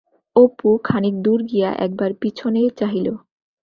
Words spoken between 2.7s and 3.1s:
চাহিল।